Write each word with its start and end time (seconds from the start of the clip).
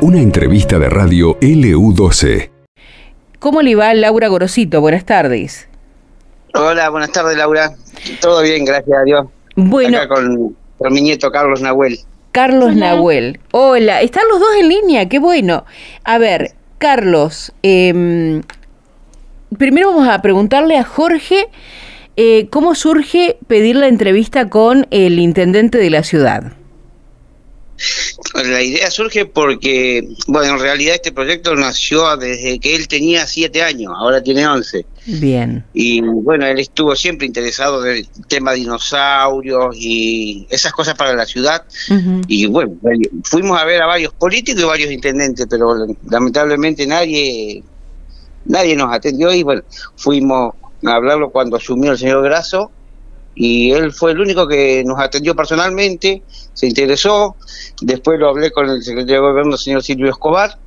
Una 0.00 0.20
entrevista 0.20 0.78
de 0.78 0.88
radio 0.88 1.38
LU12. 1.40 2.50
¿Cómo 3.38 3.62
le 3.62 3.74
va 3.74 3.94
Laura 3.94 4.28
Gorosito? 4.28 4.80
Buenas 4.80 5.04
tardes. 5.04 5.68
Hola, 6.54 6.90
buenas 6.90 7.12
tardes 7.12 7.36
Laura. 7.36 7.72
Todo 8.20 8.42
bien, 8.42 8.64
gracias 8.64 8.98
a 8.98 9.02
Dios. 9.04 9.26
Bueno, 9.56 9.98
Acá 9.98 10.08
con, 10.08 10.56
con 10.78 10.92
mi 10.92 11.00
nieto 11.00 11.30
Carlos 11.30 11.60
Nahuel. 11.60 11.98
Carlos 12.32 12.74
Nahuel. 12.74 13.40
Hola, 13.52 14.00
están 14.00 14.24
los 14.30 14.40
dos 14.40 14.48
en 14.58 14.68
línea, 14.68 15.08
qué 15.08 15.18
bueno. 15.18 15.64
A 16.02 16.18
ver, 16.18 16.52
Carlos, 16.78 17.52
em, 17.62 18.42
primero 19.58 19.90
vamos 19.90 20.08
a 20.08 20.22
preguntarle 20.22 20.78
a 20.78 20.84
Jorge 20.84 21.48
eh, 22.16 22.48
cómo 22.50 22.74
surge 22.74 23.38
pedir 23.46 23.76
la 23.76 23.86
entrevista 23.86 24.48
con 24.48 24.86
el 24.90 25.18
intendente 25.18 25.78
de 25.78 25.90
la 25.90 26.02
ciudad. 26.02 26.52
La 28.34 28.62
idea 28.62 28.90
surge 28.90 29.26
porque, 29.26 30.08
bueno, 30.26 30.54
en 30.54 30.60
realidad 30.60 30.94
este 30.94 31.12
proyecto 31.12 31.54
nació 31.54 32.16
desde 32.16 32.58
que 32.58 32.76
él 32.76 32.88
tenía 32.88 33.26
siete 33.26 33.62
años, 33.62 33.92
ahora 33.96 34.22
tiene 34.22 34.46
once. 34.46 34.86
Bien. 35.06 35.64
Y 35.74 36.00
bueno, 36.00 36.46
él 36.46 36.58
estuvo 36.58 36.94
siempre 36.94 37.26
interesado 37.26 37.84
en 37.86 37.98
el 37.98 38.08
tema 38.28 38.52
de 38.52 38.58
dinosaurios 38.58 39.76
y 39.76 40.46
esas 40.50 40.72
cosas 40.72 40.94
para 40.94 41.14
la 41.14 41.26
ciudad. 41.26 41.64
Y 42.28 42.46
bueno, 42.46 42.74
fuimos 43.24 43.60
a 43.60 43.64
ver 43.64 43.82
a 43.82 43.86
varios 43.86 44.12
políticos 44.12 44.62
y 44.62 44.66
varios 44.66 44.90
intendentes, 44.90 45.46
pero 45.48 45.74
lamentablemente 46.08 46.86
nadie 46.86 47.62
nadie 48.44 48.76
nos 48.76 48.92
atendió 48.92 49.32
y 49.32 49.42
bueno, 49.42 49.62
fuimos 49.96 50.54
a 50.84 50.94
hablarlo 50.94 51.30
cuando 51.30 51.56
asumió 51.56 51.92
el 51.92 51.98
señor 51.98 52.24
Grasso 52.24 52.70
y 53.34 53.72
él 53.72 53.92
fue 53.92 54.12
el 54.12 54.20
único 54.20 54.46
que 54.46 54.82
nos 54.84 54.98
atendió 54.98 55.34
personalmente, 55.34 56.22
se 56.52 56.66
interesó, 56.66 57.36
después 57.80 58.18
lo 58.18 58.28
hablé 58.28 58.50
con 58.50 58.68
el 58.68 58.82
secretario 58.82 59.22
de 59.22 59.28
gobierno, 59.28 59.52
el 59.52 59.58
señor 59.58 59.82
Silvio 59.82 60.10
Escobar, 60.10 60.58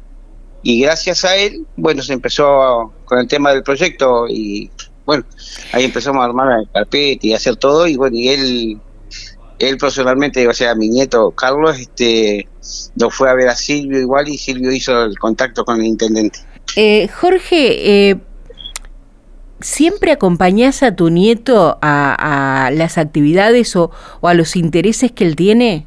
y 0.63 0.81
gracias 0.81 1.23
a 1.25 1.35
él, 1.35 1.65
bueno, 1.75 2.01
se 2.01 2.13
empezó 2.13 2.91
con 3.05 3.19
el 3.19 3.27
tema 3.27 3.51
del 3.51 3.61
proyecto 3.61 4.27
y 4.27 4.71
bueno, 5.05 5.23
ahí 5.71 5.85
empezamos 5.85 6.21
a 6.21 6.25
armar 6.25 6.59
el 6.59 6.69
carpeta 6.71 7.27
y 7.27 7.33
hacer 7.33 7.55
todo 7.57 7.87
y 7.87 7.95
bueno, 7.95 8.17
y 8.17 8.29
él 8.29 8.81
él 9.59 9.77
personalmente, 9.77 10.47
o 10.47 10.53
sea, 10.53 10.75
mi 10.75 10.89
nieto 10.89 11.31
Carlos, 11.31 11.79
este, 11.79 12.47
lo 12.97 13.09
fue 13.09 13.29
a 13.29 13.33
ver 13.33 13.47
a 13.47 13.55
Silvio 13.55 13.99
igual 13.99 14.27
y 14.27 14.37
Silvio 14.37 14.71
hizo 14.71 15.03
el 15.03 15.17
contacto 15.17 15.63
con 15.63 15.79
el 15.79 15.85
intendente. 15.85 16.39
Eh, 16.75 17.07
Jorge, 17.07 18.09
eh, 18.09 18.17
¿siempre 19.59 20.11
acompañás 20.11 20.83
a 20.83 20.95
tu 20.95 21.09
nieto 21.09 21.77
a, 21.81 22.65
a 22.67 22.71
las 22.71 22.97
actividades 22.97 23.75
o, 23.75 23.91
o 24.21 24.27
a 24.27 24.33
los 24.33 24.55
intereses 24.55 25.11
que 25.11 25.25
él 25.25 25.35
tiene? 25.35 25.85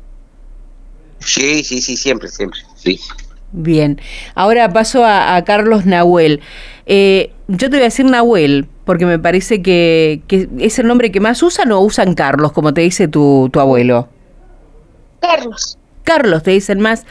Sí, 1.21 1.65
sí, 1.65 1.81
sí, 1.81 1.97
siempre, 1.97 2.29
siempre, 2.29 2.61
sí. 2.77 3.01
Bien, 3.53 4.01
ahora 4.35 4.73
paso 4.73 5.05
a, 5.05 5.37
a 5.37 5.45
Carlos 5.45 5.87
Nahuel. 5.87 6.41
Eh, 6.87 7.33
yo 7.49 7.71
te 7.71 7.77
voy 7.77 7.81
a 7.81 7.85
decir 7.85 8.05
Nahuel, 8.05 8.67
porque 8.85 9.07
me 9.07 9.19
parece 9.19 9.63
que, 9.63 10.23
que 10.27 10.49
es 10.59 10.79
el 10.79 10.87
nombre 10.87 11.11
que 11.11 11.21
más 11.21 11.43
usan 11.43 11.73
o 11.73 11.81
usan 11.81 12.15
Carlos, 12.15 12.53
como 12.53 12.75
te 12.75 12.83
dice 12.83 13.09
tu, 13.09 13.49
tu 13.53 13.61
abuelo. 13.61 14.09
Carlos. 15.21 15.79
Carlos, 16.05 16.43
te 16.43 16.53
dicen 16.53 16.81
más. 16.81 17.05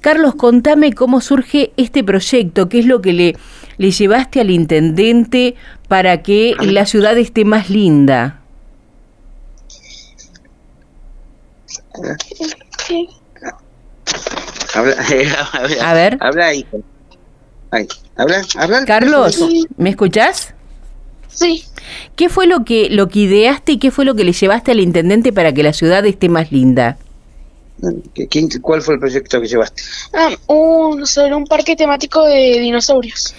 Carlos, 0.00 0.34
contame 0.34 0.92
cómo 0.92 1.20
surge 1.20 1.72
este 1.78 2.04
proyecto, 2.04 2.68
qué 2.68 2.80
es 2.80 2.86
lo 2.86 3.00
que 3.00 3.12
le, 3.14 3.36
le 3.76 3.90
llevaste 3.90 4.40
al 4.40 4.50
intendente 4.50 5.54
para 5.88 6.22
que 6.22 6.54
la 6.60 6.86
ciudad 6.86 7.16
esté 7.18 7.44
más 7.44 7.70
linda. 7.70 8.40
Habla, 14.74 14.94
habla, 15.52 15.90
A 15.90 15.94
ver. 15.94 16.18
Habla. 16.20 16.46
Ay, 17.70 17.88
habla, 18.16 18.42
habla. 18.56 18.84
Carlos. 18.84 19.44
¿me 19.76 19.90
escuchás? 19.90 20.54
Sí. 21.28 21.64
¿Qué 22.16 22.28
fue 22.28 22.46
lo 22.46 22.64
que, 22.64 22.88
lo 22.90 23.08
que 23.08 23.20
ideaste 23.20 23.72
y 23.72 23.78
qué 23.78 23.90
fue 23.90 24.04
lo 24.04 24.14
que 24.14 24.24
le 24.24 24.32
llevaste 24.32 24.70
al 24.70 24.80
intendente 24.80 25.32
para 25.32 25.52
que 25.52 25.62
la 25.62 25.72
ciudad 25.72 26.04
esté 26.06 26.28
más 26.28 26.52
linda? 26.52 26.96
¿Qué- 28.14 28.28
quién- 28.28 28.48
¿Cuál 28.62 28.82
fue 28.82 28.94
el 28.94 29.00
proyecto 29.00 29.40
que 29.40 29.48
llevaste? 29.48 29.82
Ah, 30.12 30.30
un, 30.46 31.04
sobre 31.06 31.34
un 31.34 31.44
parque 31.46 31.74
temático 31.74 32.24
de 32.24 32.60
dinosaurios. 32.60 33.34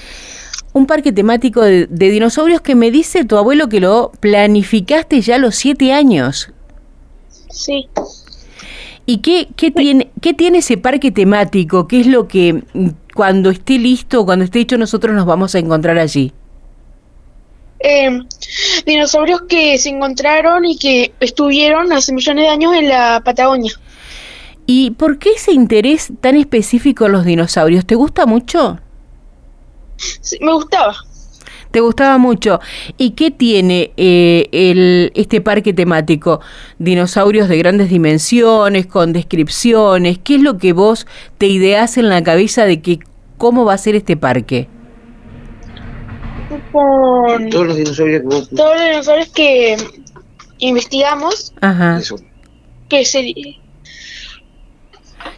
Un 0.76 0.88
parque 0.88 1.14
temático 1.14 1.62
de, 1.62 1.88
de 1.88 2.10
dinosaurios 2.10 2.60
que 2.60 2.76
me 2.76 2.92
dice 2.92 3.24
tu 3.24 3.38
abuelo 3.38 3.70
que 3.70 3.80
lo 3.80 4.12
planificaste 4.20 5.22
ya 5.22 5.36
a 5.36 5.40
los 5.40 5.56
siete 5.56 5.94
años. 5.94 6.52
Sí. 7.50 7.88
¿Y 9.06 9.20
qué, 9.20 9.48
qué, 9.56 9.72
tiene, 9.72 10.10
qué 10.20 10.34
tiene 10.34 10.58
ese 10.58 10.78
parque 10.78 11.12
temático? 11.12 11.88
¿Qué 11.88 12.02
es 12.02 12.08
lo 12.08 12.28
que 12.28 12.64
cuando 13.14 13.52
esté 13.52 13.78
listo, 13.78 14.26
cuando 14.26 14.44
esté 14.44 14.60
hecho, 14.60 14.78
nosotros 14.78 15.16
nos 15.16 15.26
vamos 15.26 15.54
a 15.56 15.60
encontrar 15.60 15.98
allí? 15.98 16.34
Eh, 17.80 18.20
dinosaurios 18.86 19.44
que 19.44 19.78
se 19.78 19.90
encontraron 19.90 20.66
y 20.66 20.78
que 20.78 21.14
estuvieron 21.20 21.94
hace 21.94 22.14
millones 22.14 22.46
de 22.46 22.50
años 22.50 22.74
en 22.76 22.90
la 22.90 23.22
Patagonia. 23.24 23.74
¿Y 24.66 24.92
por 24.92 25.20
qué 25.20 25.30
ese 25.32 25.52
interés 25.52 26.12
tan 26.20 26.36
específico 26.36 27.06
en 27.06 27.12
los 27.12 27.26
dinosaurios? 27.26 27.86
¿Te 27.86 27.94
gusta 27.94 28.26
mucho? 28.26 28.80
Sí, 29.98 30.38
me 30.42 30.54
gustaba. 30.54 30.96
¿Te 31.72 31.82
gustaba 31.82 32.18
mucho? 32.18 32.62
¿Y 32.98 33.12
qué 33.12 33.32
tiene 33.32 33.92
eh, 33.98 34.48
el, 34.54 35.12
este 35.14 35.42
parque 35.42 35.74
temático? 35.74 36.40
Dinosaurios 36.80 37.50
de 37.50 37.58
grandes 37.58 37.90
dimensiones, 37.90 38.86
con 38.88 39.12
descripciones. 39.12 40.18
¿Qué 40.24 40.36
es 40.36 40.42
lo 40.42 40.58
que 40.58 40.72
vos 40.72 41.06
te 41.38 41.48
ideás 41.48 41.98
en 41.98 42.08
la 42.10 42.24
cabeza 42.24 42.64
de 42.66 42.82
que 42.82 43.00
cómo 43.38 43.66
va 43.66 43.74
a 43.74 43.78
ser 43.78 43.96
este 43.96 44.16
parque? 44.16 44.70
Con 46.72 47.50
Todos 47.50 47.68
los 47.68 47.76
dinosaurios 47.76 48.22
que 48.22 48.28
vos- 48.28 48.50
todos 48.50 48.76
los 48.78 48.86
dinosaurios 48.90 49.30
que 49.30 49.78
investigamos, 50.60 51.54
Ajá. 51.60 51.98
Eso. 52.00 52.16
que 52.88 53.04
se 53.04 53.34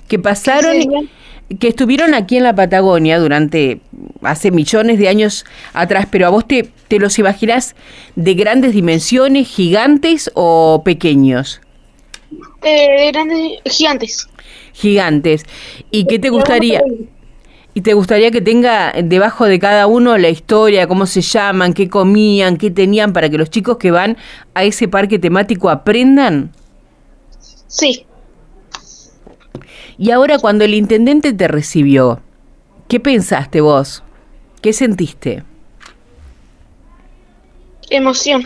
Que 0.08 0.20
pasaron, 0.20 1.10
que 1.60 1.70
estuvieron 1.70 2.14
aquí 2.14 2.38
en 2.38 2.44
la 2.44 2.56
Patagonia 2.56 3.20
durante 3.20 3.80
hace 4.22 4.52
millones 4.52 5.00
de 5.00 5.08
años 5.08 5.46
atrás, 5.74 6.08
pero 6.10 6.28
a 6.28 6.30
vos 6.30 6.48
te, 6.48 6.70
te 6.88 7.00
los 7.00 7.18
imaginás 7.20 7.76
de 8.16 8.34
grandes 8.34 8.74
dimensiones, 8.74 9.48
gigantes 9.48 10.32
o 10.34 10.82
pequeños? 10.84 11.62
eh, 12.64 13.00
de 13.00 13.12
grandes 13.12 13.60
gigantes. 13.66 14.30
Gigantes. 14.74 15.46
¿Y 15.92 16.06
qué 16.06 16.20
te 16.20 16.30
gustaría? 16.30 16.82
¿Y 17.74 17.82
te 17.82 17.94
gustaría 17.94 18.32
que 18.32 18.42
tenga 18.42 18.92
debajo 19.04 19.46
de 19.46 19.60
cada 19.60 19.86
uno 19.86 20.18
la 20.18 20.30
historia, 20.30 20.88
cómo 20.88 21.06
se 21.06 21.22
llaman, 21.22 21.74
qué 21.74 21.90
comían, 21.90 22.58
qué 22.58 22.72
tenían, 22.72 23.14
para 23.14 23.30
que 23.30 23.38
los 23.38 23.52
chicos 23.52 23.78
que 23.78 23.92
van 23.92 24.18
a 24.56 24.64
ese 24.64 24.88
parque 24.88 25.20
temático 25.20 25.70
aprendan? 25.70 26.52
Sí. 27.68 28.07
Y 29.98 30.12
ahora 30.12 30.38
cuando 30.40 30.64
el 30.64 30.74
intendente 30.74 31.34
te 31.34 31.48
recibió, 31.48 32.22
¿qué 32.88 33.00
pensaste 33.00 33.62
vos? 33.62 34.04
¿Qué 34.62 34.74
sentiste? 34.74 35.44
Emoción. 37.90 38.46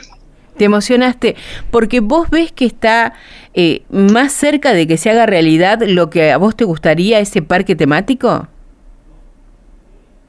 ¿Te 0.57 0.65
emocionaste? 0.65 1.35
Porque 1.71 1.99
vos 1.99 2.29
ves 2.29 2.51
que 2.51 2.65
está 2.65 3.13
eh, 3.53 3.83
más 3.89 4.31
cerca 4.31 4.73
de 4.73 4.85
que 4.87 4.97
se 4.97 5.09
haga 5.09 5.25
realidad 5.25 5.81
lo 5.81 6.09
que 6.09 6.31
a 6.31 6.37
vos 6.37 6.55
te 6.55 6.65
gustaría 6.65 7.19
ese 7.19 7.41
parque 7.41 7.75
temático. 7.75 8.47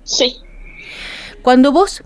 Sí. 0.05 0.37
Cuando 1.43 1.73
vos 1.73 2.03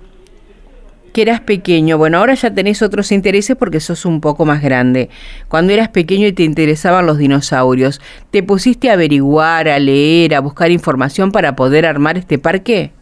que 1.16 1.22
eras 1.22 1.40
pequeño, 1.40 1.96
bueno, 1.96 2.18
ahora 2.18 2.34
ya 2.34 2.52
tenés 2.52 2.82
otros 2.82 3.10
intereses 3.10 3.56
porque 3.56 3.80
sos 3.80 4.04
un 4.04 4.20
poco 4.20 4.44
más 4.44 4.60
grande. 4.60 5.08
Cuando 5.48 5.72
eras 5.72 5.88
pequeño 5.88 6.26
y 6.26 6.34
te 6.34 6.42
interesaban 6.42 7.06
los 7.06 7.16
dinosaurios, 7.16 8.02
¿te 8.30 8.42
pusiste 8.42 8.90
a 8.90 8.92
averiguar, 8.92 9.66
a 9.70 9.78
leer, 9.78 10.34
a 10.34 10.40
buscar 10.40 10.70
información 10.70 11.32
para 11.32 11.56
poder 11.56 11.86
armar 11.86 12.18
este 12.18 12.36
parque? 12.38 12.92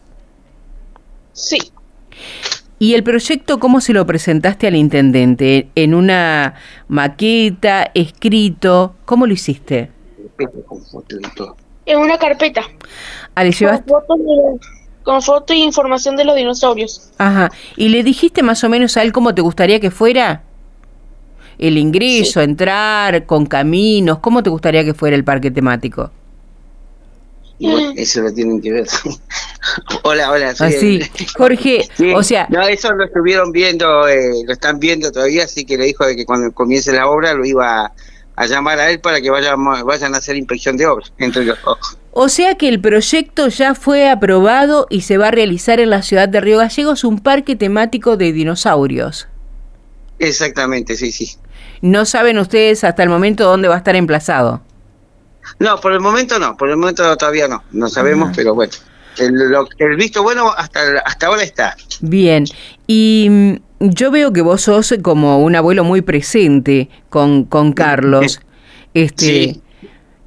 Sí. 1.33 1.57
¿Y 2.79 2.93
el 2.93 3.03
proyecto 3.03 3.59
cómo 3.59 3.81
se 3.81 3.91
lo 3.91 4.05
presentaste 4.05 4.65
al 4.67 4.77
intendente? 4.77 5.67
¿En 5.75 5.93
una 5.93 6.53
maqueta, 6.87 7.91
escrito? 7.95 8.95
¿Cómo 9.03 9.27
lo 9.27 9.33
hiciste? 9.33 9.91
Con 10.65 10.81
foto 10.85 11.17
y 11.17 11.35
todo. 11.35 11.57
En 11.85 11.99
una 11.99 12.17
carpeta. 12.17 12.61
Ah, 13.35 13.43
le 13.43 13.49
Con 13.49 13.59
llevaste... 13.59 13.89
fotos, 13.91 14.17
de- 14.19 14.84
con 15.05 15.21
foto 15.21 15.53
y 15.53 15.61
información 15.63 16.17
de 16.17 16.25
los 16.25 16.35
dinosaurios. 16.35 17.09
Ajá. 17.19 17.51
¿Y 17.77 17.89
le 17.89 18.03
dijiste 18.03 18.41
más 18.43 18.63
o 18.63 18.69
menos 18.69 18.97
a 18.97 19.03
él 19.03 19.13
cómo 19.13 19.33
te 19.33 19.41
gustaría 19.41 19.79
que 19.79 19.91
fuera? 19.91 20.41
El 21.57 21.77
ingreso, 21.77 22.41
entrar, 22.41 23.25
con 23.25 23.45
caminos, 23.45 24.19
¿cómo 24.19 24.43
te 24.43 24.49
gustaría 24.49 24.83
que 24.83 24.93
fuera 24.93 25.15
el 25.15 25.23
parque 25.23 25.51
temático? 25.51 26.11
Y 27.59 27.69
bueno, 27.71 27.93
eso 27.95 28.21
lo 28.21 28.33
tienen 28.33 28.59
que 28.61 28.73
ver. 28.73 28.87
hola, 30.03 30.31
hola. 30.31 30.55
soy 30.55 30.73
Así, 30.75 30.95
el- 30.95 31.27
Jorge, 31.37 31.87
Sí, 31.95 32.11
o 32.13 32.23
sea, 32.23 32.47
No, 32.49 32.63
eso 32.63 32.91
lo 32.91 33.05
estuvieron 33.05 33.51
viendo, 33.51 34.07
eh, 34.07 34.43
lo 34.45 34.51
están 34.51 34.79
viendo 34.79 35.11
todavía, 35.11 35.43
así 35.45 35.63
que 35.65 35.77
le 35.77 35.85
dijo 35.85 36.05
de 36.05 36.15
que 36.15 36.25
cuando 36.25 36.51
comience 36.51 36.91
la 36.91 37.07
obra 37.07 37.33
lo 37.35 37.45
iba 37.45 37.91
a 38.35 38.45
llamar 38.47 38.79
a 38.79 38.89
él 38.89 38.99
para 38.99 39.21
que 39.21 39.29
vayan, 39.29 39.63
vayan 39.85 40.13
a 40.15 40.17
hacer 40.17 40.35
inspección 40.35 40.75
de 40.75 40.87
obras, 40.87 41.13
entre 41.19 41.45
los 41.45 41.61
dos. 41.63 41.97
O 42.17 42.29
sea 42.29 42.55
que 42.55 42.69
el 42.69 42.79
proyecto 42.79 43.49
ya 43.49 43.75
fue 43.75 44.09
aprobado 44.09 44.87
y 44.89 45.01
se 45.01 45.17
va 45.17 45.27
a 45.27 45.31
realizar 45.31 45.81
en 45.81 45.89
la 45.89 46.01
ciudad 46.01 46.29
de 46.29 46.39
Río 46.39 46.59
Gallegos 46.59 47.03
un 47.03 47.19
parque 47.19 47.57
temático 47.57 48.15
de 48.15 48.31
dinosaurios. 48.31 49.27
Exactamente, 50.17 50.95
sí, 50.95 51.11
sí. 51.11 51.35
¿No 51.81 52.05
saben 52.05 52.39
ustedes 52.39 52.85
hasta 52.85 53.03
el 53.03 53.09
momento 53.09 53.43
dónde 53.43 53.67
va 53.67 53.75
a 53.75 53.79
estar 53.79 53.97
emplazado? 53.97 54.61
No, 55.59 55.81
por 55.81 55.91
el 55.91 55.99
momento 55.99 56.39
no, 56.39 56.55
por 56.55 56.69
el 56.69 56.77
momento 56.77 57.17
todavía 57.17 57.49
no, 57.49 57.65
no 57.73 57.89
sabemos, 57.89 58.31
pero 58.33 58.55
bueno, 58.55 58.71
el, 59.17 59.95
visto 59.97 60.23
bueno 60.23 60.53
hasta, 60.55 60.99
hasta 61.03 61.27
ahora 61.27 61.43
está. 61.43 61.75
Bien, 61.99 62.45
y 62.87 63.27
mm, 63.29 63.89
yo 63.89 64.09
veo 64.09 64.31
que 64.31 64.41
vos 64.41 64.61
sos 64.61 64.95
como 65.01 65.39
un 65.39 65.57
abuelo 65.57 65.83
muy 65.83 66.01
presente 66.01 66.89
con, 67.09 67.43
con 67.43 67.73
Carlos. 67.73 68.39
Este, 68.93 69.25
sí. 69.25 69.61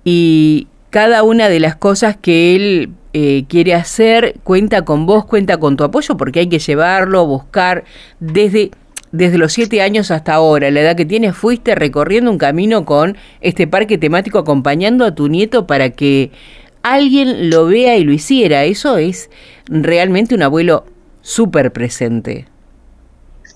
Y 0.04 0.68
cada 0.90 1.22
una 1.22 1.48
de 1.48 1.60
las 1.60 1.76
cosas 1.76 2.16
que 2.16 2.56
él 2.56 2.90
eh, 3.12 3.44
quiere 3.48 3.74
hacer 3.74 4.38
cuenta 4.44 4.84
con 4.84 5.06
vos, 5.06 5.24
cuenta 5.24 5.58
con 5.58 5.76
tu 5.76 5.84
apoyo, 5.84 6.16
porque 6.16 6.40
hay 6.40 6.48
que 6.48 6.58
llevarlo, 6.58 7.26
buscar 7.26 7.84
desde 8.20 8.70
desde 9.10 9.38
los 9.38 9.52
siete 9.52 9.80
años 9.80 10.10
hasta 10.10 10.34
ahora, 10.34 10.70
la 10.70 10.80
edad 10.80 10.96
que 10.96 11.06
tienes, 11.06 11.34
fuiste 11.34 11.74
recorriendo 11.74 12.30
un 12.30 12.38
camino 12.38 12.84
con 12.84 13.16
este 13.40 13.66
parque 13.66 13.96
temático 13.96 14.38
acompañando 14.38 15.04
a 15.04 15.14
tu 15.14 15.28
nieto 15.28 15.66
para 15.66 15.90
que 15.90 16.30
alguien 16.82 17.50
lo 17.50 17.66
vea 17.66 17.96
y 17.96 18.04
lo 18.04 18.12
hiciera. 18.12 18.64
Eso 18.64 18.98
es 18.98 19.30
realmente 19.66 20.34
un 20.34 20.42
abuelo 20.42 20.84
súper 21.22 21.72
presente. 21.72 22.48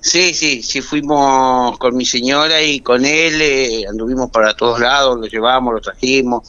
Sí, 0.00 0.34
sí, 0.34 0.62
sí, 0.62 0.80
fuimos 0.80 1.78
con 1.78 1.96
mi 1.96 2.04
señora 2.04 2.60
y 2.60 2.80
con 2.80 3.04
él, 3.04 3.40
eh, 3.40 3.84
anduvimos 3.88 4.30
para 4.30 4.52
todos 4.54 4.80
lados, 4.80 5.20
lo 5.20 5.26
llevamos, 5.26 5.74
lo 5.74 5.80
trajimos, 5.80 6.48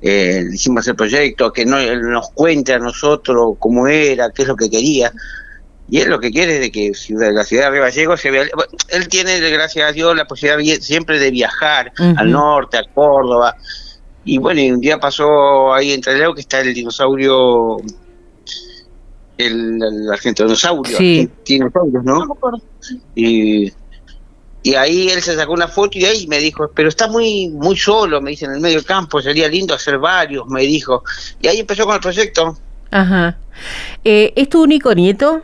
eh, 0.00 0.44
hicimos 0.52 0.86
el 0.88 0.96
proyecto, 0.96 1.52
que 1.52 1.64
no, 1.64 1.78
él 1.78 2.02
nos 2.02 2.30
cuente 2.30 2.72
a 2.72 2.78
nosotros 2.78 3.56
cómo 3.58 3.86
era, 3.88 4.30
qué 4.30 4.42
es 4.42 4.48
lo 4.48 4.56
que 4.56 4.70
quería. 4.70 5.12
Y 5.88 6.00
él 6.00 6.08
lo 6.08 6.18
que 6.18 6.30
quiere 6.30 6.56
es 6.56 6.60
de 6.60 6.72
que 6.72 6.92
la 7.32 7.44
ciudad 7.44 7.64
de 7.64 7.70
Río 7.70 7.82
Gallegos 7.82 8.20
se 8.20 8.30
vea. 8.30 8.46
Él 8.88 9.08
tiene, 9.08 9.38
gracias 9.50 9.88
a 9.88 9.92
Dios, 9.92 10.16
la 10.16 10.26
posibilidad 10.26 10.80
siempre 10.80 11.18
de 11.18 11.30
viajar 11.30 11.92
al 12.16 12.30
norte, 12.30 12.78
a 12.78 12.84
Córdoba. 12.94 13.54
Y 14.24 14.38
bueno, 14.38 14.60
y 14.60 14.70
un 14.70 14.80
día 14.80 14.98
pasó 14.98 15.74
ahí 15.74 15.92
entre 15.92 16.16
Leo 16.16 16.34
que 16.34 16.40
está 16.40 16.60
el 16.60 16.72
dinosaurio 16.72 17.76
el, 19.38 19.82
el 19.82 20.12
argentinosaurio, 20.12 20.96
sí. 20.96 21.28
dinosaurios, 21.44 22.04
¿no? 22.04 22.24
Y, 23.14 23.72
y 24.64 24.74
ahí 24.76 25.10
él 25.10 25.20
se 25.20 25.36
sacó 25.36 25.52
una 25.52 25.68
foto 25.68 25.98
y 25.98 26.06
ahí 26.06 26.26
me 26.26 26.38
dijo, 26.38 26.70
pero 26.74 26.88
está 26.88 27.06
muy 27.06 27.50
muy 27.50 27.76
solo, 27.76 28.22
me 28.22 28.30
dice, 28.30 28.46
en 28.46 28.52
el 28.52 28.60
medio 28.60 28.76
del 28.76 28.86
campo, 28.86 29.20
sería 29.20 29.46
lindo 29.46 29.74
hacer 29.74 29.98
varios, 29.98 30.46
me 30.48 30.62
dijo. 30.62 31.04
Y 31.42 31.48
ahí 31.48 31.60
empezó 31.60 31.84
con 31.84 31.94
el 31.94 32.00
proyecto. 32.00 32.56
Ajá. 32.90 33.36
Eh, 34.04 34.32
¿Es 34.34 34.48
tu 34.48 34.62
único 34.62 34.94
nieto? 34.94 35.42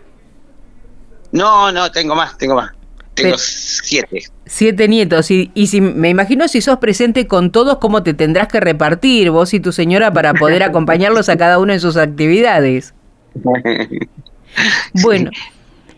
No, 1.33 1.71
no, 1.71 1.93
tengo 1.93 2.15
más, 2.15 2.39
tengo 2.39 2.55
más. 2.55 2.71
Tengo 3.13 3.37
siete. 3.37 4.23
Siete 4.47 4.89
nietos. 4.89 5.31
Y, 5.31 5.51
y 5.53 5.67
si 5.67 5.83
me 5.83 6.09
imagino 6.09 6.49
si 6.49 6.63
sos 6.63 6.79
presente 6.79 7.27
con 7.27 7.53
todos, 7.53 7.77
cómo 7.77 8.03
te 8.03 8.15
tendrás 8.15 8.49
que 8.49 8.59
repartir 8.59 9.31
vos 9.31 9.53
y 9.53 9.61
tu 9.61 9.71
señora 9.73 10.15
para 10.15 10.33
poder 10.33 10.63
acompañarlos 10.63 11.29
a 11.29 11.37
cada 11.37 11.59
uno 11.59 11.75
en 11.75 11.81
sus 11.81 11.99
actividades. 11.99 12.95
Bueno, 14.95 15.31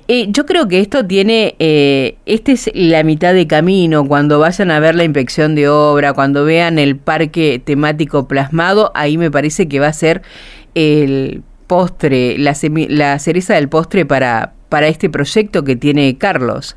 eh, 0.09 0.27
yo 0.31 0.47
creo 0.47 0.69
que 0.69 0.81
esto 0.81 1.07
tiene, 1.07 1.55
eh, 1.59 2.17
este 2.27 2.53
es 2.53 2.71
la 2.75 3.03
mitad 3.05 3.35
de 3.35 3.47
camino, 3.47 4.07
cuando 4.07 4.39
vayan 4.39 4.71
a 4.71 4.81
ver 4.81 4.95
la 4.95 5.05
inspección 5.05 5.55
de 5.55 5.69
obra, 5.69 6.13
cuando 6.13 6.45
vean 6.45 6.79
el 6.79 6.97
parque 6.97 7.61
temático 7.65 8.27
plasmado, 8.29 8.91
ahí 8.95 9.19
me 9.19 9.31
parece 9.31 9.69
que 9.69 9.81
va 9.81 9.89
a 9.89 9.93
ser 9.93 10.23
el 10.75 11.43
postre, 11.67 12.37
la, 12.39 12.55
la 12.89 13.19
cereza 13.19 13.55
del 13.55 13.69
postre 13.69 14.05
para, 14.05 14.53
para 14.69 14.89
este 14.89 15.09
proyecto 15.09 15.65
que 15.65 15.77
tiene 15.77 16.17
Carlos. 16.19 16.77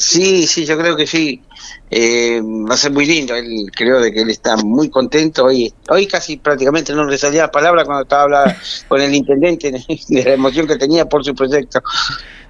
Sí, 0.00 0.46
sí, 0.46 0.64
yo 0.64 0.78
creo 0.78 0.96
que 0.96 1.06
sí. 1.06 1.42
Eh, 1.90 2.40
va 2.42 2.72
a 2.72 2.78
ser 2.78 2.90
muy 2.90 3.04
lindo. 3.04 3.34
Él, 3.34 3.70
creo 3.76 4.00
de 4.00 4.10
que 4.10 4.22
él 4.22 4.30
está 4.30 4.56
muy 4.56 4.88
contento. 4.88 5.44
Hoy, 5.44 5.70
hoy 5.90 6.06
casi 6.06 6.38
prácticamente 6.38 6.94
no 6.94 7.04
le 7.04 7.18
salía 7.18 7.42
la 7.42 7.50
palabra 7.50 7.84
cuando 7.84 8.04
estaba 8.04 8.22
hablando 8.22 8.54
con 8.88 9.02
el 9.02 9.14
intendente 9.14 9.70
de 9.70 10.24
la 10.24 10.32
emoción 10.32 10.66
que 10.66 10.76
tenía 10.76 11.04
por 11.04 11.22
su 11.22 11.34
proyecto. 11.34 11.82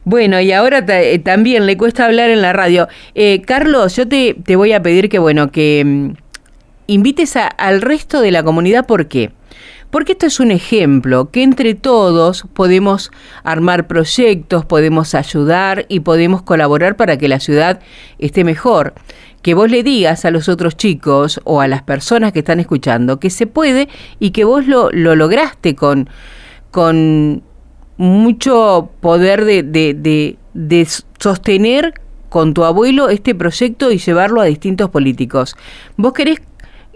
Bueno, 0.05 0.41
y 0.41 0.53
ahora 0.53 0.85
eh, 0.87 1.19
también 1.19 1.67
le 1.67 1.77
cuesta 1.77 2.07
hablar 2.07 2.31
en 2.31 2.41
la 2.41 2.53
radio. 2.53 2.87
Eh, 3.17 3.43
Carlos, 3.43 3.97
yo 3.97 4.07
te, 4.07 4.35
te, 4.35 4.55
voy 4.55 4.73
a 4.73 4.81
pedir 4.81 5.09
que, 5.09 5.19
bueno, 5.19 5.51
que 5.51 5.83
mm, 5.85 6.13
invites 6.87 7.35
al 7.35 7.83
resto 7.83 8.21
de 8.21 8.31
la 8.31 8.45
comunidad. 8.45 8.87
¿Por 8.87 9.09
qué? 9.09 9.33
Porque 9.91 10.13
esto 10.13 10.27
es 10.27 10.41
un 10.41 10.51
ejemplo 10.51 11.31
que 11.31 11.43
entre 11.43 11.75
todos 11.75 12.45
podemos 12.53 13.11
armar 13.43 13.87
proyectos, 13.87 14.65
podemos 14.65 15.15
ayudar 15.15 15.87
y 15.89 16.01
podemos 16.01 16.43
colaborar 16.43 16.97
para 16.97 17.17
que 17.17 17.29
la 17.29 17.41
ciudad 17.41 17.81
esté 18.19 18.45
mejor. 18.45 18.95
Que 19.43 19.55
vos 19.55 19.71
le 19.71 19.83
digas 19.83 20.25
a 20.25 20.31
los 20.31 20.49
otros 20.49 20.77
chicos 20.77 21.41
o 21.45 21.61
a 21.61 21.69
las 21.69 21.83
personas 21.83 22.33
que 22.33 22.41
están 22.41 22.61
escuchando 22.61 23.19
que 23.19 23.31
se 23.31 23.47
puede 23.47 23.89
y 24.19 24.31
que 24.31 24.45
vos 24.45 24.67
lo, 24.67 24.91
lo 24.91 25.17
lograste 25.17 25.75
con, 25.75 26.09
con 26.71 27.43
mucho 27.97 28.91
poder 29.01 29.45
de, 29.45 29.63
de, 29.63 29.95
de, 29.95 30.37
de 30.55 30.87
sostener 31.19 31.95
con 32.29 32.55
tu 32.55 32.65
abuelo 32.65 33.09
este 33.09 33.35
proyecto 33.35 33.91
y 33.91 33.99
llevarlo 33.99 34.41
a 34.41 34.45
distintos 34.45 34.89
políticos. 34.91 35.57
¿Vos 35.97 36.13
querés 36.13 36.41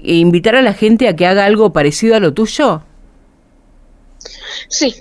invitar 0.05 0.57
a 0.57 0.63
la 0.63 0.75
gente 0.75 1.09
a 1.09 1.17
que 1.17 1.27
haga 1.27 1.45
algo 1.45 1.73
parecido 1.73 2.17
a 2.17 2.21
lo 2.21 2.33
tuyo? 2.35 2.83
Sí. 4.69 4.95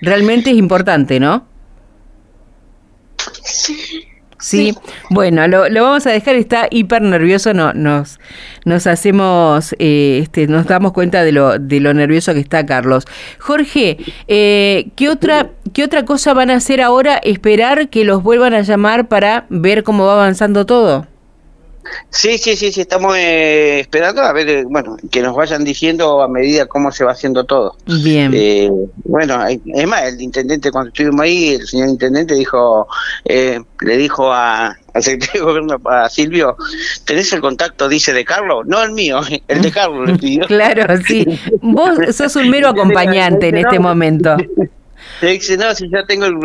Realmente 0.00 0.50
es 0.50 0.56
importante, 0.56 1.20
¿no? 1.20 1.46
Sí. 3.44 4.08
Sí, 4.40 4.72
bueno, 5.10 5.48
lo, 5.48 5.68
lo, 5.68 5.82
vamos 5.82 6.06
a 6.06 6.10
dejar, 6.10 6.36
está 6.36 6.68
hiper 6.70 7.02
nervioso, 7.02 7.54
no, 7.54 7.72
nos, 7.72 8.20
nos 8.64 8.86
hacemos, 8.86 9.74
eh, 9.80 10.20
este, 10.22 10.46
nos 10.46 10.66
damos 10.66 10.92
cuenta 10.92 11.24
de 11.24 11.32
lo, 11.32 11.58
de 11.58 11.80
lo 11.80 11.92
nervioso 11.92 12.32
que 12.34 12.40
está 12.40 12.64
Carlos. 12.64 13.04
Jorge, 13.40 13.98
eh, 14.28 14.90
¿qué, 14.94 15.08
otra, 15.08 15.50
¿qué 15.72 15.82
otra 15.82 16.04
cosa 16.04 16.34
van 16.34 16.50
a 16.50 16.54
hacer 16.54 16.80
ahora? 16.80 17.16
¿Esperar 17.16 17.88
que 17.88 18.04
los 18.04 18.22
vuelvan 18.22 18.54
a 18.54 18.62
llamar 18.62 19.08
para 19.08 19.46
ver 19.48 19.82
cómo 19.82 20.06
va 20.06 20.12
avanzando 20.12 20.66
todo? 20.66 21.08
Sí, 22.10 22.38
sí, 22.38 22.56
sí, 22.56 22.72
sí, 22.72 22.80
estamos 22.80 23.16
eh, 23.16 23.80
esperando 23.80 24.22
a 24.22 24.32
ver, 24.32 24.48
eh, 24.48 24.64
bueno, 24.64 24.96
que 25.10 25.22
nos 25.22 25.36
vayan 25.36 25.62
diciendo 25.64 26.22
a 26.22 26.28
medida 26.28 26.66
cómo 26.66 26.90
se 26.90 27.04
va 27.04 27.12
haciendo 27.12 27.44
todo. 27.44 27.76
Bien. 27.86 28.32
Eh, 28.34 28.70
bueno, 29.04 29.44
es 29.46 29.86
más, 29.86 30.04
el 30.04 30.20
intendente, 30.20 30.70
cuando 30.70 30.88
estuvimos 30.88 31.20
ahí, 31.20 31.54
el 31.54 31.66
señor 31.66 31.88
intendente 31.88 32.34
dijo, 32.34 32.86
eh, 33.24 33.60
le 33.80 33.96
dijo 33.96 34.32
a, 34.32 34.76
al 34.94 35.02
secretario 35.02 35.40
de 35.40 35.46
gobierno, 35.46 35.80
a 35.90 36.08
Silvio, 36.08 36.56
¿tenés 37.04 37.32
el 37.32 37.40
contacto, 37.40 37.88
dice, 37.88 38.12
de 38.12 38.24
Carlos? 38.24 38.66
No 38.66 38.82
el 38.82 38.92
mío, 38.92 39.20
el 39.48 39.62
de 39.62 39.70
Carlos 39.70 40.08
le 40.08 40.18
pidió. 40.18 40.44
claro, 40.46 40.96
sí. 41.06 41.26
Vos 41.60 41.98
sos 42.14 42.36
un 42.36 42.48
mero 42.48 42.68
acompañante 42.68 43.48
en 43.48 43.58
este 43.58 43.78
momento. 43.78 44.36
Dice, 45.20 45.56
no, 45.56 45.74
si 45.74 45.90
ya 45.90 46.04
tengo 46.06 46.26
el, 46.26 46.36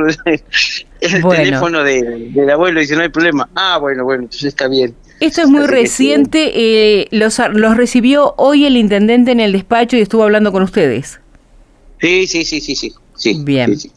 el 1.00 1.22
bueno. 1.22 1.44
teléfono 1.44 1.84
de, 1.84 2.30
del 2.32 2.50
abuelo, 2.50 2.80
dice, 2.80 2.96
no 2.96 3.04
hay 3.04 3.10
problema. 3.10 3.48
Ah, 3.54 3.78
bueno, 3.80 4.04
bueno, 4.04 4.24
entonces 4.24 4.48
está 4.48 4.68
bien. 4.68 4.96
Esto 5.24 5.42
es 5.42 5.48
muy 5.48 5.66
reciente, 5.68 6.52
eh, 6.54 7.08
los, 7.12 7.40
los 7.54 7.78
recibió 7.78 8.34
hoy 8.38 8.66
el 8.66 8.76
intendente 8.76 9.32
en 9.32 9.40
el 9.40 9.54
despacho 9.54 9.96
y 9.96 10.02
estuvo 10.02 10.24
hablando 10.24 10.52
con 10.52 10.64
ustedes. 10.64 11.22
Sí, 12.02 12.28
sí, 12.28 12.44
sí, 12.44 12.60
sí, 12.60 12.76
sí. 12.76 12.94
sí 13.16 13.42
Bien. 13.42 13.80
Sí, 13.80 13.88
sí. 13.88 13.92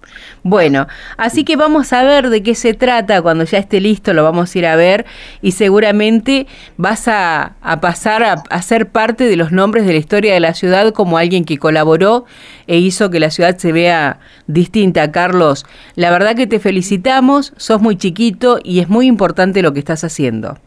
Bueno, 0.45 0.87
así 1.17 1.43
que 1.43 1.57
vamos 1.57 1.93
a 1.93 2.05
ver 2.05 2.31
de 2.31 2.45
qué 2.45 2.55
se 2.55 2.75
trata 2.75 3.21
cuando 3.23 3.43
ya 3.43 3.59
esté 3.59 3.81
listo, 3.81 4.13
lo 4.13 4.23
vamos 4.23 4.55
a 4.55 4.59
ir 4.61 4.67
a 4.67 4.77
ver 4.77 5.05
y 5.43 5.51
seguramente 5.51 6.47
vas 6.77 7.09
a, 7.09 7.57
a 7.61 7.81
pasar 7.81 8.23
a, 8.23 8.45
a, 8.49 8.63
ser 8.63 8.91
parte 8.91 9.25
de 9.25 9.35
los 9.35 9.51
nombres 9.51 9.85
de 9.85 9.95
la 9.95 9.99
historia 9.99 10.33
de 10.33 10.39
la 10.39 10.55
ciudad 10.55 10.93
como 10.93 11.19
alguien 11.19 11.45
que 11.45 11.59
colaboró 11.59 12.25
e 12.69 12.79
hizo 12.79 13.11
que 13.11 13.19
la 13.19 13.33
ciudad 13.33 13.59
se 13.59 13.73
vea 13.73 14.21
distinta. 14.47 15.11
Carlos, 15.11 15.67
la 15.97 16.13
verdad 16.13 16.37
que 16.37 16.47
te 16.47 16.61
felicitamos, 16.61 17.53
sos 17.57 17.83
muy 17.83 17.97
chiquito 17.97 18.61
y 18.63 18.79
es 18.79 18.89
muy 18.89 19.07
importante 19.07 19.61
lo 19.61 19.73
que 19.73 19.81
estás 19.81 20.05
haciendo. 20.05 20.61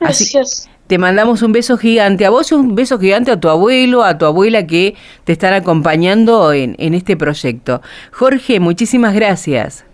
Así, 0.00 0.36
Así, 0.36 0.68
te 0.86 0.98
mandamos 0.98 1.42
un 1.42 1.52
beso 1.52 1.76
gigante 1.76 2.24
a 2.26 2.30
vos 2.30 2.50
y 2.52 2.54
un 2.54 2.74
beso 2.74 2.98
gigante 2.98 3.30
a 3.32 3.40
tu 3.40 3.48
abuelo, 3.48 4.04
a 4.04 4.18
tu 4.18 4.24
abuela 4.24 4.66
que 4.66 4.94
te 5.24 5.32
están 5.32 5.52
acompañando 5.52 6.52
en, 6.52 6.76
en 6.78 6.94
este 6.94 7.16
proyecto. 7.16 7.82
Jorge, 8.12 8.60
muchísimas 8.60 9.14
gracias. 9.14 9.84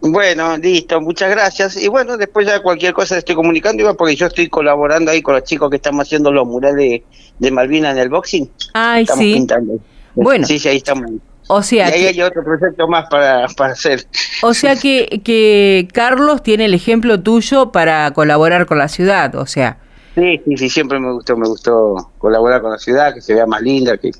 Bueno, 0.00 0.56
listo, 0.56 1.00
muchas 1.00 1.30
gracias. 1.30 1.76
Y 1.76 1.86
bueno, 1.86 2.16
después 2.16 2.46
ya 2.46 2.60
cualquier 2.60 2.92
cosa 2.92 3.18
estoy 3.18 3.36
comunicando, 3.36 3.82
Iván, 3.82 3.96
porque 3.96 4.16
yo 4.16 4.26
estoy 4.26 4.48
colaborando 4.48 5.12
ahí 5.12 5.22
con 5.22 5.34
los 5.34 5.44
chicos 5.44 5.70
que 5.70 5.76
estamos 5.76 6.06
haciendo 6.06 6.32
los 6.32 6.46
murales 6.46 6.76
de, 6.76 7.04
de 7.38 7.50
Malvina 7.52 7.92
en 7.92 7.98
el 7.98 8.08
boxing. 8.08 8.50
Ay, 8.74 9.02
estamos 9.02 9.24
sí. 9.24 9.34
Pintando. 9.34 9.78
Bueno. 10.14 10.44
Sí, 10.44 10.58
sí, 10.58 10.68
ahí 10.68 10.78
estamos. 10.78 11.10
O 11.54 11.62
sea 11.62 11.90
y 11.90 11.92
ahí 11.92 12.06
hay 12.06 12.22
otro 12.22 12.42
proyecto 12.42 12.88
más 12.88 13.08
para, 13.10 13.46
para 13.48 13.74
hacer. 13.74 14.06
O 14.42 14.54
sea 14.54 14.74
que, 14.76 15.20
que 15.22 15.86
Carlos 15.92 16.42
tiene 16.42 16.64
el 16.64 16.72
ejemplo 16.72 17.20
tuyo 17.20 17.72
para 17.72 18.10
colaborar 18.12 18.64
con 18.64 18.78
la 18.78 18.88
ciudad, 18.88 19.34
o 19.34 19.44
sea. 19.44 19.76
Sí, 20.14 20.40
sí, 20.46 20.56
sí, 20.56 20.70
siempre 20.70 20.98
me 20.98 21.12
gustó, 21.12 21.36
me 21.36 21.46
gustó 21.46 22.10
colaborar 22.16 22.62
con 22.62 22.70
la 22.70 22.78
ciudad, 22.78 23.12
que 23.12 23.20
se 23.20 23.34
vea 23.34 23.44
más 23.44 23.60
linda, 23.60 23.98
que 23.98 24.12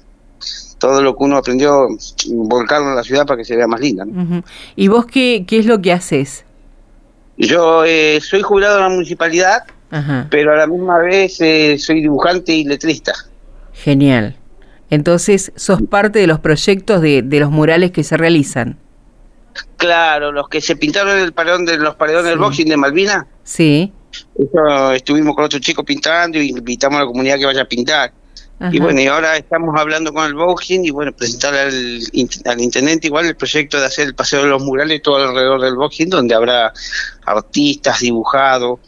todo 0.76 1.00
lo 1.00 1.16
que 1.16 1.24
uno 1.24 1.38
aprendió, 1.38 1.88
volcarlo 2.28 2.90
en 2.90 2.96
la 2.96 3.02
ciudad 3.02 3.24
para 3.24 3.38
que 3.38 3.44
se 3.46 3.56
vea 3.56 3.66
más 3.66 3.80
linda. 3.80 4.04
¿Y 4.76 4.88
vos 4.88 5.06
qué, 5.06 5.44
qué 5.46 5.58
es 5.58 5.64
lo 5.64 5.80
que 5.80 5.92
haces? 5.92 6.44
Yo 7.38 7.84
eh, 7.86 8.20
soy 8.20 8.42
jubilado 8.42 8.76
en 8.76 8.82
la 8.82 8.88
municipalidad, 8.90 9.64
pero 10.28 10.52
a 10.52 10.56
la 10.56 10.66
misma 10.66 10.98
vez 10.98 11.40
eh, 11.40 11.78
soy 11.78 12.02
dibujante 12.02 12.52
y 12.52 12.64
letrista. 12.64 13.12
Genial. 13.72 14.36
Entonces, 14.92 15.52
sos 15.56 15.80
parte 15.80 16.18
de 16.18 16.26
los 16.26 16.38
proyectos 16.38 17.00
de, 17.00 17.22
de 17.22 17.40
los 17.40 17.50
murales 17.50 17.92
que 17.92 18.04
se 18.04 18.18
realizan. 18.18 18.76
Claro, 19.78 20.32
los 20.32 20.50
que 20.50 20.61
se 20.61 20.76
pintaron 20.76 21.16
en 21.16 21.25
el 21.25 21.32
de 21.64 21.78
los 21.78 21.94
paredones 21.94 22.28
del 22.28 22.38
boxing 22.38 22.68
de 22.68 22.76
Malvina. 22.76 23.26
Sí. 23.42 23.90
estuvimos 24.94 25.34
con 25.34 25.46
otro 25.46 25.58
chico 25.61 25.82
pintando 25.82 26.37
y 26.38 26.50
invitamos 26.50 26.99
a 26.99 27.04
la 27.04 27.06
comunidad 27.06 27.38
que 27.38 27.46
vaya 27.46 27.62
a 27.62 27.64
pintar. 27.64 28.12
Y 28.70 28.80
bueno, 28.80 29.00
y 29.00 29.06
ahora 29.06 29.38
estamos 29.38 29.75
hablando 29.80 30.12
con 30.12 30.26
el 30.26 30.34
boxing 30.34 30.84
y 30.84 30.90
bueno, 30.90 31.11
presentar 31.12 31.54
al, 31.54 31.99
al, 32.44 32.61
intendente 32.61 33.06
igual 33.06 33.25
el 33.25 33.34
proyecto 33.34 33.80
de 33.80 33.87
hacer 33.87 34.08
el 34.08 34.14
paseo 34.14 34.42
de 34.42 34.49
los 34.49 34.62
murales 34.62 35.00
todo 35.00 35.16
alrededor 35.16 35.62
del 35.62 35.75
boxing, 35.75 36.11
donde 36.11 36.34
habrá 36.34 36.70
artistas 37.25 38.00
dibujados, 38.00 38.78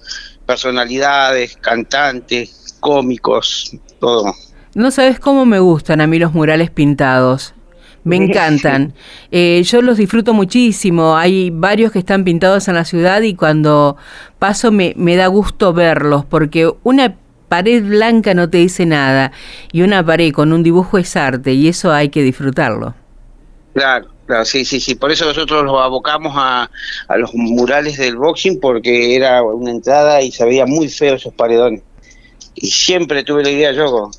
personalidades, 0.45 1.57
cantantes, 1.57 2.77
cómicos, 2.79 3.75
todo. 3.99 4.35
No 4.75 4.91
sabes 4.91 5.21
cómo 5.21 5.47
me 5.47 5.61
gustan 5.61 6.01
a 6.01 6.07
mí 6.07 6.19
los 6.19 6.35
murales 6.35 6.71
pintados. 6.71 7.55
Me 8.03 8.17
encantan. 8.17 8.93
Eh, 9.31 9.63
yo 9.65 9.81
los 9.81 9.97
disfruto 9.97 10.35
muchísimo. 10.35 11.17
Hay 11.17 11.51
varios 11.51 11.91
que 11.91 12.01
están 12.01 12.25
pintados 12.25 12.69
en 12.69 12.75
la 12.75 12.85
ciudad 12.85 13.23
y 13.23 13.35
cuando 13.35 13.97
paso 14.39 14.73
me, 14.73 14.93
me 14.97 15.17
da 15.17 15.27
gusto 15.29 15.73
verlos 15.73 16.25
porque 16.27 16.71
una 16.83 17.17
pared 17.49 17.83
blanca 17.83 18.35
no 18.35 18.51
te 18.51 18.59
dice 18.59 18.85
nada 18.85 19.33
y 19.73 19.83
una 19.83 20.05
pared 20.05 20.33
con 20.33 20.53
un 20.53 20.63
dibujo 20.63 20.99
es 20.99 21.17
arte 21.17 21.53
y 21.53 21.69
eso 21.69 21.93
hay 21.93 22.11
que 22.11 22.23
disfrutarlo. 22.23 22.95
Claro, 23.73 24.09
claro, 24.27 24.45
sí, 24.45 24.65
sí, 24.65 24.81
sí. 24.81 24.97
Por 24.97 25.11
eso 25.11 25.25
nosotros 25.25 25.65
los 25.65 25.81
abocamos 25.81 26.35
a, 26.37 26.71
a 27.09 27.17
los 27.17 27.33
murales 27.33 27.97
del 27.97 28.17
boxing 28.17 28.61
porque 28.61 29.17
era 29.17 29.43
una 29.43 29.71
entrada 29.71 30.21
y 30.21 30.31
se 30.31 30.45
veía 30.45 30.67
muy 30.67 30.89
feo 30.89 31.15
esos 31.15 31.33
paredones. 31.33 31.81
Y 32.55 32.67
siempre 32.69 33.25
tuve 33.25 33.43
la 33.45 33.51
idea 33.51 33.73
yo, 33.73 34.11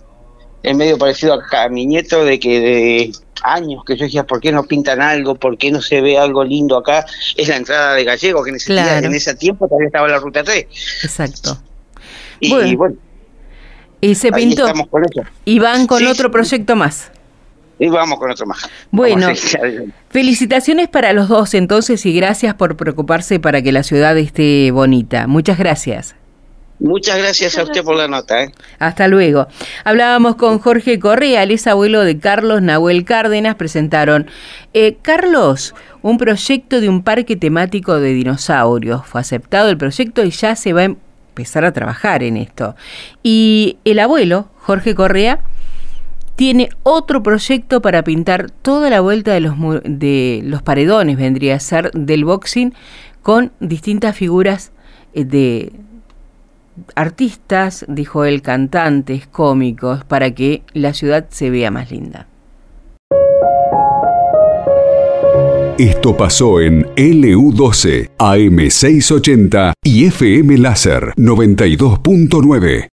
es 0.66 0.76
medio 0.76 0.98
parecido 0.98 1.40
a, 1.52 1.70
mi 1.70 1.86
nieto 1.86 2.26
de 2.26 2.40
que 2.40 2.60
de 2.60 3.12
años 3.44 3.84
que 3.86 3.96
yo 3.96 4.06
decía, 4.06 4.26
¿por 4.26 4.42
qué 4.42 4.52
no 4.52 4.64
pintan 4.64 5.02
algo? 5.02 5.36
¿Por 5.36 5.58
qué 5.58 5.72
no 5.72 5.82
se 5.82 6.02
ve 6.02 6.18
algo 6.18 6.44
lindo 6.44 6.78
acá? 6.78 7.06
Es 7.36 7.48
la 7.48 7.58
entrada 7.58 7.94
de 7.94 8.04
Gallego, 8.04 8.44
que 8.44 8.50
en 8.50 8.56
ese, 8.56 8.74
en 8.76 9.14
ese 9.14 9.36
tiempo 9.36 9.68
todavía 9.68 9.88
estaba 9.88 10.08
la 10.08 10.20
ruta 10.20 10.44
3. 10.44 10.66
Exacto. 11.04 11.58
Y 12.40 12.76
bueno, 12.76 12.96
y 14.02 14.16
se 14.16 14.32
pintó. 14.32 14.72
Y 15.46 15.60
van 15.60 15.88
con 15.88 16.06
otro 16.08 16.32
proyecto 16.32 16.76
más. 16.76 17.12
Y 17.78 17.90
vamos 17.90 18.20
con 18.20 18.32
otro 18.32 18.46
más. 18.46 18.70
Bueno, 18.90 19.28
felicitaciones 20.10 20.88
para 20.88 21.12
los 21.14 21.28
dos 21.28 21.54
entonces 21.54 22.06
y 22.06 22.14
gracias 22.14 22.56
por 22.56 22.78
preocuparse 22.78 23.40
para 23.40 23.62
que 23.62 23.72
la 23.72 23.84
ciudad 23.84 24.18
esté 24.18 24.72
bonita. 24.72 25.28
Muchas 25.28 25.58
gracias. 25.58 26.16
Muchas 26.79 27.17
gracias 27.17 27.58
a 27.58 27.63
usted 27.63 27.84
por 27.84 27.96
la 27.96 28.08
nota. 28.08 28.44
¿eh? 28.44 28.51
Hasta 28.79 29.08
luego. 29.08 29.48
Hablábamos 29.86 30.36
con 30.36 30.60
Jorge 30.60 31.00
Correa, 31.00 31.44
el 31.44 31.51
es 31.51 31.67
abuelo 31.67 32.03
de 32.03 32.20
Carlos 32.20 32.62
Nahuel 32.62 33.05
Cárdenas. 33.05 33.55
Presentaron, 33.55 34.27
eh, 34.74 34.98
Carlos, 35.01 35.74
un 36.01 36.17
proyecto 36.17 36.82
de 36.82 36.89
un 36.89 37.01
parque 37.01 37.38
temático 37.38 38.00
de 38.00 38.13
dinosaurios. 38.13 39.05
Fue 39.05 39.22
aceptado 39.22 39.70
el 39.70 39.77
proyecto 39.77 40.24
y 40.25 40.32
ya 40.32 40.55
se 40.55 40.74
va 40.74 40.82
a 40.82 40.86
empezar 40.86 41.63
a 41.63 41.72
trabajar 41.72 42.24
en 42.24 42.36
esto. 42.36 42.75
Y 43.24 43.77
el 43.86 44.00
abuelo, 44.00 44.50
Jorge 44.58 44.96
Correa, 44.96 45.39
tiene 46.36 46.70
otro 46.84 47.24
proyecto 47.24 47.82
para 47.82 48.03
pintar 48.03 48.51
toda 48.51 48.89
la 48.89 49.00
vuelta 49.00 49.34
de 49.34 49.39
los, 49.39 49.55
de 49.86 50.41
los 50.44 50.62
paredones, 50.62 51.15
vendría 51.15 51.55
a 51.55 51.60
ser 51.60 51.91
del 51.91 52.25
boxing, 52.25 52.74
con 53.22 53.53
distintas 53.60 54.15
figuras 54.15 54.72
eh, 55.13 55.24
de 55.24 55.72
artistas, 56.96 57.86
dijo 57.88 58.25
él, 58.25 58.41
cantantes, 58.41 59.27
cómicos, 59.27 60.03
para 60.03 60.32
que 60.32 60.63
la 60.74 60.94
ciudad 60.94 61.25
se 61.29 61.50
vea 61.50 61.72
más 61.72 61.91
linda. 61.91 62.27
Esto 65.77 66.15
pasó 66.15 66.62
en 66.62 66.86
LU12, 66.96 68.12
AM680 68.17 69.74
y 69.84 70.05
FM 70.05 70.58
Láser 70.60 71.13
92.9. 71.17 72.84